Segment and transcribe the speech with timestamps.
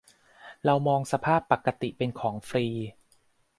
[0.65, 2.65] เรามองสภาพปกติเป็นของฟรี